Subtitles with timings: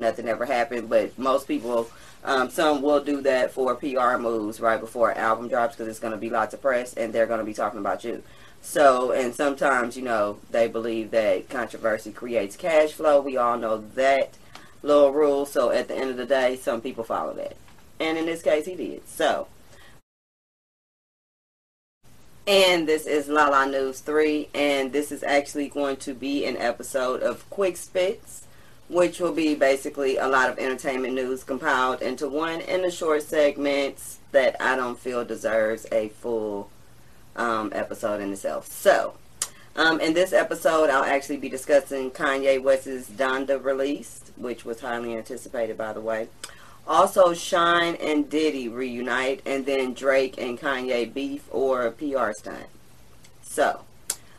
[0.00, 0.88] nothing ever happened.
[0.88, 1.90] But most people,
[2.24, 5.98] um, some will do that for PR moves right before an album drops because it's
[5.98, 8.22] going to be lots of press and they're going to be talking about you.
[8.60, 13.20] So, and sometimes, you know, they believe that controversy creates cash flow.
[13.20, 14.34] We all know that
[14.82, 15.46] little rule.
[15.46, 17.56] So, at the end of the day, some people follow that.
[18.00, 19.08] And in this case, he did.
[19.08, 19.46] So,
[22.48, 27.22] and this is Lala News 3, and this is actually going to be an episode
[27.22, 28.47] of Quick Spits,
[28.88, 33.22] which will be basically a lot of entertainment news compiled into one in the short
[33.22, 36.70] segments that I don't feel deserves a full
[37.36, 38.66] um, episode in itself.
[38.66, 39.14] So,
[39.76, 45.14] um, in this episode, I'll actually be discussing Kanye West's Donda release, which was highly
[45.14, 46.28] anticipated, by the way.
[46.86, 52.66] Also, Shyne and Diddy reunite, and then Drake and Kanye beef or PR stunt.
[53.42, 53.82] So,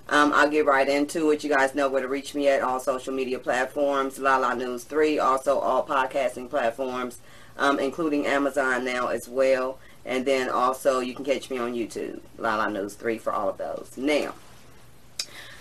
[0.09, 1.43] um, I'll get right into it.
[1.43, 5.19] You guys know where to reach me at all social media platforms, Lala News 3,
[5.19, 7.19] also all podcasting platforms,
[7.57, 9.79] um, including Amazon now as well.
[10.05, 13.57] And then also you can catch me on YouTube, Lala News 3 for all of
[13.59, 13.91] those.
[13.97, 14.33] Now,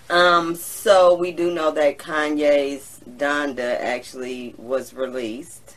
[0.09, 5.77] um, so we do know that Kanye's Donda actually was released.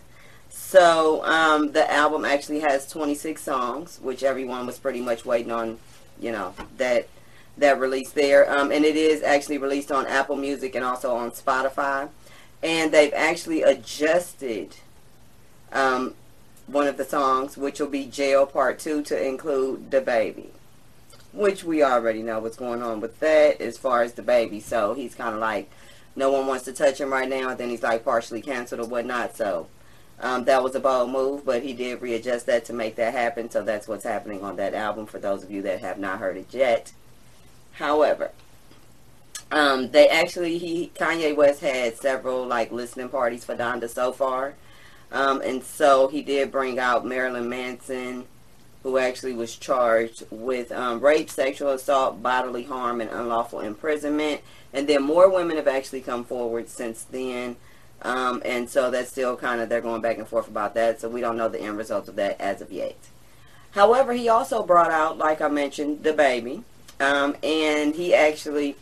[0.49, 5.79] So um, the album actually has 26 songs, which everyone was pretty much waiting on,
[6.19, 7.09] you know, that
[7.57, 8.51] that release there.
[8.51, 12.09] Um, and it is actually released on Apple Music and also on Spotify.
[12.63, 14.75] And they've actually adjusted
[15.71, 16.15] um,
[16.67, 20.51] one of the songs, which will be Jail Part 2, to include the baby.
[21.33, 24.59] Which we already know what's going on with that as far as the baby.
[24.59, 25.69] So he's kind of like,
[26.15, 27.49] no one wants to touch him right now.
[27.49, 29.35] And then he's like partially canceled or whatnot.
[29.37, 29.67] So
[30.19, 33.49] um, that was a bold move, but he did readjust that to make that happen.
[33.49, 36.37] So that's what's happening on that album for those of you that have not heard
[36.37, 36.93] it yet.
[37.81, 38.31] However,
[39.51, 44.53] um, they actually he Kanye West had several like listening parties for Donda so far,
[45.11, 48.25] um, and so he did bring out Marilyn Manson,
[48.83, 54.41] who actually was charged with um, rape, sexual assault, bodily harm, and unlawful imprisonment.
[54.73, 57.57] And then more women have actually come forward since then.
[58.01, 60.99] Um, and so that's still kind of, they're going back and forth about that.
[61.01, 62.95] So we don't know the end results of that as of yet.
[63.71, 66.63] However, he also brought out, like I mentioned, DaBaby.
[67.01, 68.75] Um, and he actually,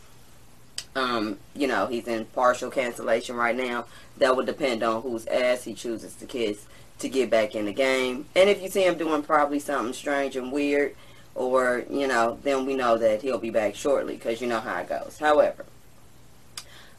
[0.94, 3.86] um, you know, he's in partial cancellation right now.
[4.18, 6.66] That would depend on whose ass he chooses to kiss
[6.98, 8.26] to get back in the game.
[8.36, 10.94] And if you see him doing probably something strange and weird,
[11.34, 14.80] or, you know, then we know that he'll be back shortly because you know how
[14.80, 15.16] it goes.
[15.18, 15.64] However,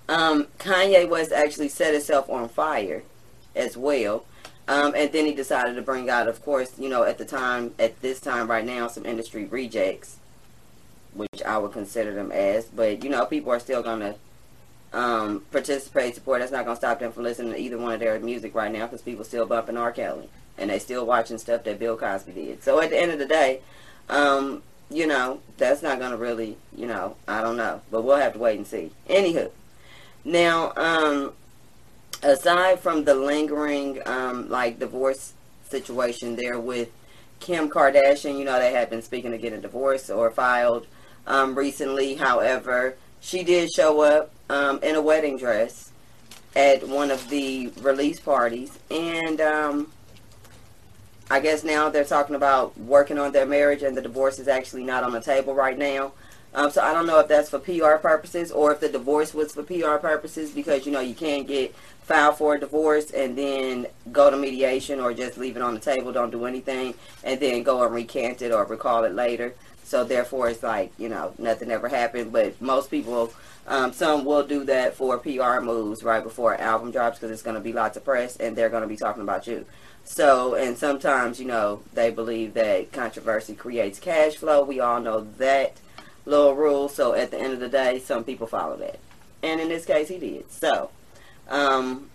[0.09, 3.03] um, Kanye West actually set himself on fire
[3.55, 4.25] as well.
[4.67, 7.75] Um, and then he decided to bring out, of course, you know, at the time,
[7.77, 10.17] at this time right now, some industry rejects,
[11.13, 12.65] which I would consider them as.
[12.65, 14.15] But, you know, people are still to
[14.93, 16.39] um, participate, support.
[16.39, 18.85] That's not to stop them from listening to either one of their music right now
[18.85, 19.91] because people still bumping R.
[19.91, 20.29] Kelly.
[20.57, 22.63] And they still watching stuff that Bill Cosby did.
[22.63, 23.61] So at the end of the day,
[24.09, 27.81] um, you know, that's not to really, you know, I don't know.
[27.89, 28.91] But we'll have to wait and see.
[29.09, 29.49] Anywho.
[30.23, 31.33] Now, um,
[32.21, 35.33] aside from the lingering, um, like, divorce
[35.69, 36.89] situation there with
[37.39, 40.85] Kim Kardashian, you know, they had been speaking of getting divorced or filed
[41.27, 42.15] um, recently.
[42.15, 45.91] However, she did show up um, in a wedding dress
[46.55, 48.77] at one of the release parties.
[48.89, 49.91] And um,
[51.29, 54.83] I guess now they're talking about working on their marriage and the divorce is actually
[54.83, 56.13] not on the table right now.
[56.53, 59.53] Um, so I don't know if that's for PR purposes or if the divorce was
[59.53, 63.87] for PR purposes because you know you can't get filed for a divorce and then
[64.11, 66.93] go to mediation or just leave it on the table, don't do anything,
[67.23, 69.53] and then go and recant it or recall it later.
[69.83, 72.31] So therefore, it's like you know nothing ever happened.
[72.31, 73.33] But most people,
[73.67, 77.41] um, some will do that for PR moves right before an album drops because it's
[77.41, 79.65] going to be lots of press and they're going to be talking about you.
[80.03, 84.63] So, and sometimes you know they believe that controversy creates cash flow.
[84.63, 85.77] We all know that
[86.25, 86.89] little rule.
[86.89, 88.99] So at the end of the day, some people follow that.
[89.43, 90.51] And in this case, he did.
[90.51, 90.91] So,
[91.49, 92.10] um,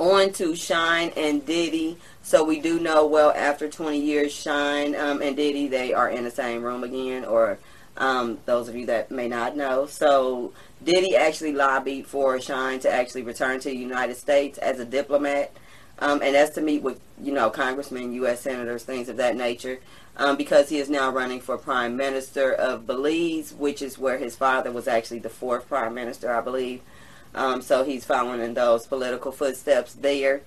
[0.00, 1.98] on to Shyne and Diddy.
[2.22, 6.24] So we do know, well, after 20 years, Shyne um, and Diddy, they are in
[6.24, 7.58] the same room again, or
[7.96, 9.86] um, those of you that may not know.
[9.86, 10.52] So
[10.82, 15.52] Diddy actually lobbied for Shyne to actually return to the United States as a diplomat.
[15.98, 18.40] Um, and that's to meet with, you know, congressmen, U.S.
[18.40, 19.80] senators, things of that nature
[20.16, 24.36] um, because he is now running for prime minister of Belize, which is where his
[24.36, 26.82] father was actually the fourth prime minister, I believe.
[27.34, 30.42] Um, so he's following in those political footsteps there.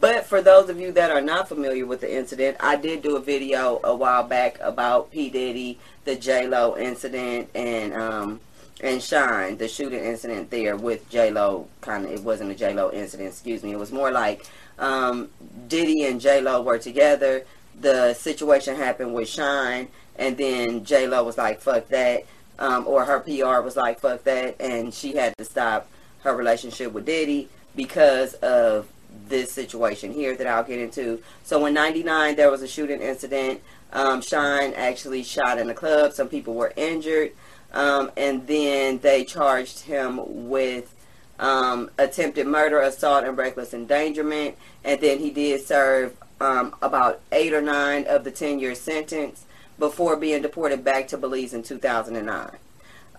[0.00, 3.16] But for those of you that are not familiar with the incident, I did do
[3.16, 5.30] a video a while back about P.
[5.30, 8.40] Diddy, the J-Lo incident, and um,
[8.80, 12.74] and Shyne, the shooting incident there with J Lo, kind of it wasn't a J
[12.74, 13.72] Lo incident, excuse me.
[13.72, 14.46] It was more like
[14.78, 15.28] um,
[15.68, 17.44] Diddy and J Lo were together.
[17.80, 22.24] The situation happened with Shyne, and then J Lo was like, "Fuck that,"
[22.58, 25.88] um, or her PR was like, "Fuck that," and she had to stop
[26.28, 28.86] her relationship with Diddy because of
[29.28, 31.22] this situation here that I'll get into.
[31.44, 33.60] So in '99, there was a shooting incident.
[33.92, 36.12] Um, Shyne actually shot in the club.
[36.12, 37.32] Some people were injured.
[37.72, 40.94] Um, and then they charged him with
[41.38, 44.56] um, attempted murder, assault, and reckless endangerment.
[44.84, 49.44] And then he did serve um, about eight or nine of the 10 year sentence
[49.78, 52.50] before being deported back to Belize in 2009.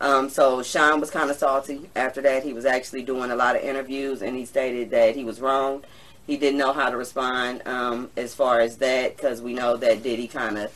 [0.01, 2.43] Um, so Sean was kind of salty after that.
[2.43, 5.83] He was actually doing a lot of interviews and he stated that he was wrong.
[6.25, 10.03] He didn't know how to respond um, as far as that because we know that
[10.03, 10.71] Diddy kind of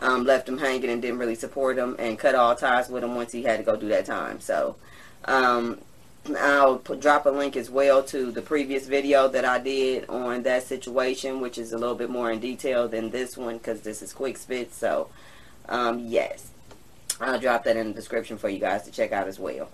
[0.00, 3.14] um, left him hanging and didn't really support him and cut all ties with him
[3.14, 4.38] once he had to go do that time.
[4.40, 4.76] So
[5.24, 5.78] um,
[6.38, 10.42] I'll put, drop a link as well to the previous video that I did on
[10.42, 14.02] that situation, which is a little bit more in detail than this one because this
[14.02, 14.74] is quick spit.
[14.74, 15.08] So
[15.68, 16.50] um, yes,
[17.20, 19.68] I'll drop that in the description for you guys to check out as well.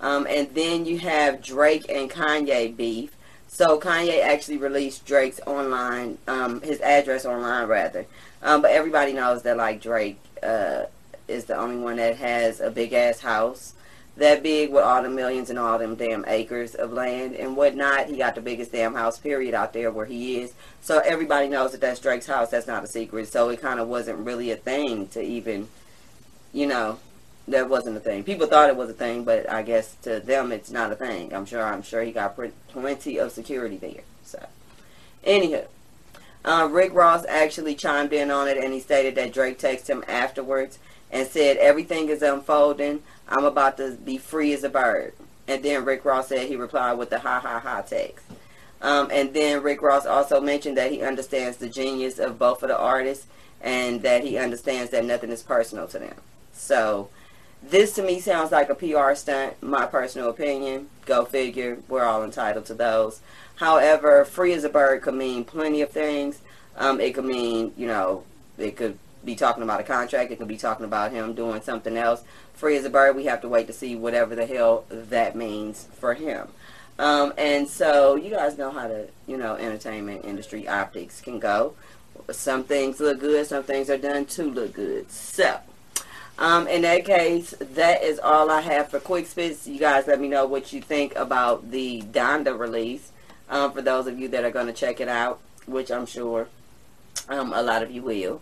[0.00, 3.12] Um, and then you have Drake and Kanye beef.
[3.48, 8.06] So Kanye actually released Drake's online, um, his address online rather.
[8.42, 10.84] Um, but everybody knows that like Drake uh,
[11.26, 13.74] is the only one that has a big ass house
[14.16, 18.06] that big with all the millions and all them damn acres of land and whatnot.
[18.06, 20.54] He got the biggest damn house period out there where he is.
[20.80, 22.50] So everybody knows that that's Drake's house.
[22.50, 23.28] That's not a secret.
[23.28, 25.68] So it kind of wasn't really a thing to even,
[26.56, 26.98] you know,
[27.48, 28.24] that wasn't a thing.
[28.24, 31.34] People thought it was a thing, but I guess to them it's not a thing.
[31.34, 31.62] I'm sure.
[31.62, 32.36] I'm sure he got
[32.68, 34.02] plenty of security there.
[34.24, 34.44] So,
[35.24, 35.66] anywho,
[36.44, 40.04] uh, Rick Ross actually chimed in on it, and he stated that Drake texted him
[40.08, 40.78] afterwards
[41.10, 43.02] and said everything is unfolding.
[43.28, 45.12] I'm about to be free as a bird.
[45.46, 48.24] And then Rick Ross said he replied with the ha ha ha text.
[48.80, 52.70] Um, and then Rick Ross also mentioned that he understands the genius of both of
[52.70, 53.26] the artists
[53.60, 56.14] and that he understands that nothing is personal to them.
[56.56, 57.08] So
[57.62, 60.88] this to me sounds like a PR stunt, my personal opinion.
[61.04, 61.78] Go figure.
[61.88, 63.20] We're all entitled to those.
[63.56, 66.40] However, free as a bird could mean plenty of things.
[66.76, 68.24] Um, it could mean, you know,
[68.58, 70.30] it could be talking about a contract.
[70.30, 72.22] It could be talking about him doing something else.
[72.54, 75.88] Free as a bird, we have to wait to see whatever the hell that means
[75.98, 76.48] for him.
[76.98, 81.74] Um, and so you guys know how the, you know, entertainment industry optics can go.
[82.30, 83.46] Some things look good.
[83.46, 85.10] Some things are done to look good.
[85.10, 85.60] So,
[86.38, 89.66] um, in that case, that is all I have for Quick Spits.
[89.66, 93.12] You guys let me know what you think about the Donda release.
[93.48, 96.48] Um, for those of you that are going to check it out, which I'm sure
[97.28, 98.40] um, a lot of you will.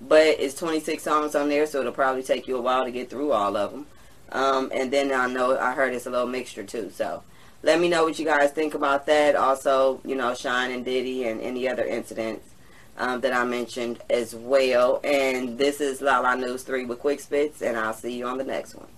[0.00, 3.10] But it's 26 songs on there, so it'll probably take you a while to get
[3.10, 3.86] through all of them.
[4.32, 6.90] Um, and then I know I heard it's a little mixture too.
[6.94, 7.22] So
[7.62, 9.36] let me know what you guys think about that.
[9.36, 12.48] Also, you know, Shyne and Diddy and any other incidents
[12.96, 15.00] um, that I mentioned as well.
[15.04, 18.38] And this is La La News 3 with Quick Spits, and I'll see you on
[18.38, 18.88] the next one.